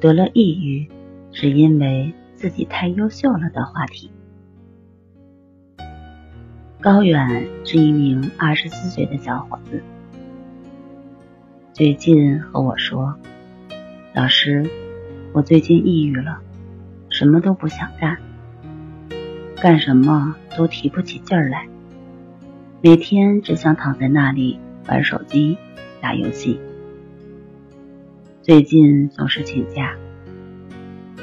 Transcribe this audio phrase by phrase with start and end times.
[0.00, 0.88] 得了抑郁，
[1.32, 4.10] 是因为自己太优秀了的话题。
[6.80, 9.82] 高远是一名二十四岁的小伙子，
[11.72, 13.18] 最近和我说
[14.14, 14.70] ：“老师，
[15.32, 16.38] 我最近抑郁了，
[17.08, 18.18] 什么都不想干，
[19.56, 21.66] 干什么都提不起劲儿来，
[22.80, 25.58] 每天只想躺在那里玩手机、
[26.00, 26.60] 打游戏。”
[28.48, 29.94] 最近总是请假，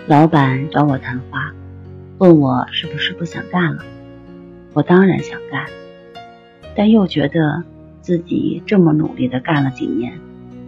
[0.05, 1.55] 老板找我谈话，
[2.19, 3.83] 问我是不是不想干了。
[4.73, 5.65] 我当然想干，
[6.75, 7.63] 但又觉得
[7.99, 10.19] 自己这么努力的干了几年，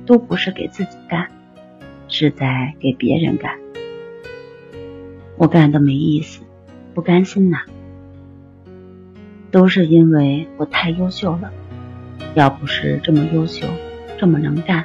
[0.07, 1.27] 都不是给自己干，
[2.07, 3.59] 是在给别人干。
[5.37, 6.41] 我干的没意思，
[6.95, 7.59] 不甘心呐。
[9.51, 11.53] 都是因为我太优秀了，
[12.33, 13.67] 要不是这么优秀，
[14.17, 14.83] 这么能干。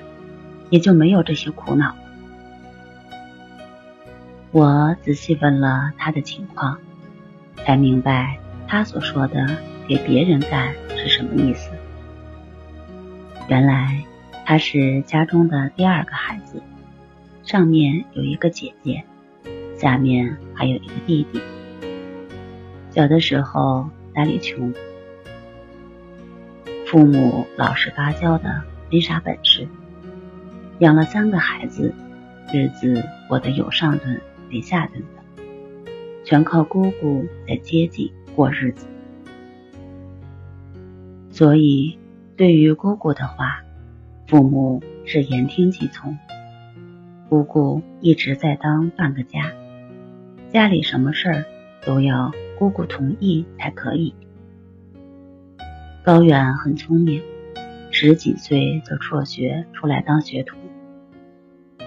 [0.73, 1.95] 也就没有这些苦恼。
[4.53, 6.79] 我仔细问了他的情况，
[7.59, 9.47] 才明白他所说的
[9.87, 11.71] “给别人干”是什么意思。
[13.49, 14.03] 原来
[14.47, 16.63] 他是家中的第二个孩子，
[17.45, 19.05] 上面有一个姐姐，
[19.77, 21.43] 下面还有一个弟弟。
[22.89, 24.73] 小的时候家里穷，
[26.87, 29.69] 父母老实巴交的，没啥本事。
[30.79, 31.95] 养了三个孩子，
[32.53, 35.43] 日子过得有上顿没下顿的，
[36.25, 38.87] 全靠姑姑在接济过日子。
[41.31, 41.99] 所以，
[42.37, 43.63] 对于姑姑的话，
[44.27, 46.19] 父母是言听计从。
[47.29, 49.53] 姑姑一直在当半个家，
[50.53, 51.45] 家里什么事儿
[51.87, 54.15] 都要姑姑同意才可以。
[56.05, 57.23] 高远很聪明，
[57.91, 60.59] 十几岁就辍学出来当学徒。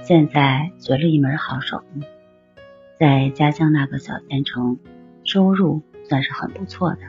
[0.04, 2.02] 现在学了一门好手艺，
[3.00, 4.78] 在家乡那个小县城，
[5.24, 7.00] 收入算是很不错的。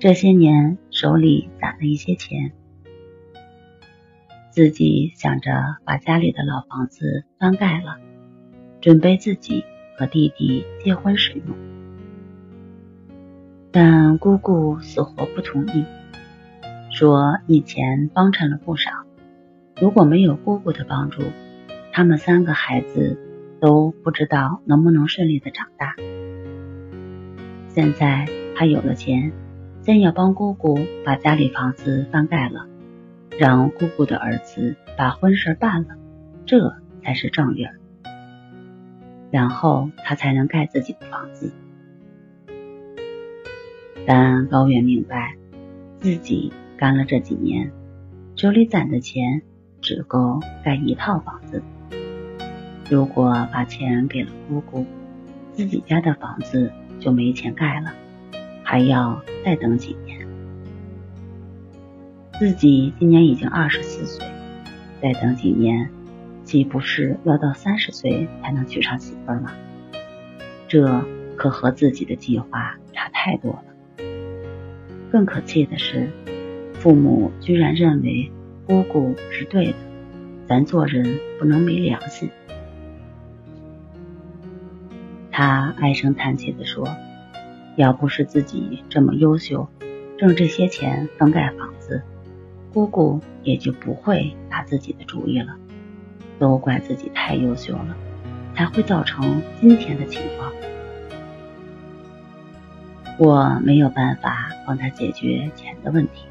[0.00, 2.52] 这些年手里攒了一些钱，
[4.50, 5.52] 自己想着
[5.84, 7.98] 把家里的老房子翻盖了，
[8.80, 9.64] 准备自己
[9.96, 11.56] 和弟弟结婚使用。
[13.70, 15.84] 但姑姑死活不同意，
[16.90, 18.90] 说以前帮衬了不少。
[19.80, 21.22] 如果没有姑姑的帮助，
[21.92, 23.16] 他们三个孩子
[23.60, 25.94] 都不知道能不能顺利的长大。
[27.68, 29.32] 现在他有了钱，
[29.82, 32.66] 先要帮姑姑把家里房子翻盖了，
[33.38, 35.90] 让姑姑的儿子把婚事办了，
[36.44, 36.74] 这
[37.04, 37.76] 才是正理儿。
[39.30, 41.52] 然后他才能盖自己的房子。
[44.06, 45.36] 但高远明白，
[46.00, 47.70] 自己干了这几年，
[48.34, 49.42] 手里攒的钱。
[49.80, 51.62] 只够盖一套房子。
[52.90, 54.86] 如果把钱给了姑姑，
[55.52, 57.92] 自己家的房子就没钱盖了，
[58.62, 60.26] 还要再等几年。
[62.38, 64.26] 自己今年已经二十四岁，
[65.02, 65.90] 再等几年，
[66.44, 69.52] 岂不是要到三十岁才能娶上媳妇吗？
[70.66, 71.04] 这
[71.36, 73.64] 可和自己的计划差太多了。
[75.10, 76.08] 更可气的是，
[76.74, 78.30] 父母居然认为。
[78.68, 79.74] 姑姑是对的，
[80.46, 82.28] 咱做人不能没良心。
[85.32, 86.86] 他唉声叹气的说
[87.76, 89.66] ：“要不是自己这么优秀，
[90.18, 92.02] 挣这些钱能盖房子，
[92.70, 95.56] 姑姑也就不会打自己的主意了。
[96.38, 97.96] 都怪自己太优秀了，
[98.54, 100.52] 才会造成今天的情况。
[103.18, 106.26] 我没有办法帮他解决钱的问题。”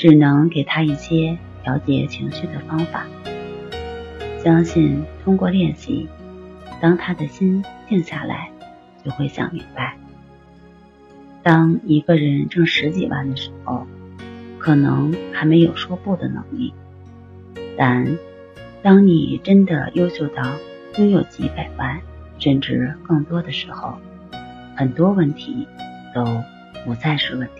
[0.00, 3.06] 只能给他一些调节情绪的方法，
[4.42, 6.08] 相信通过练习，
[6.80, 8.50] 当他的心静下来，
[9.04, 9.94] 就会想明白。
[11.42, 13.86] 当一个人挣十几万的时候，
[14.58, 16.72] 可能还没有说不的能力，
[17.76, 18.16] 但
[18.80, 20.42] 当你真的优秀到
[20.96, 22.00] 拥有几百万
[22.38, 23.98] 甚至更多的时候，
[24.74, 25.68] 很多问题
[26.14, 26.24] 都
[26.86, 27.59] 不再是问题。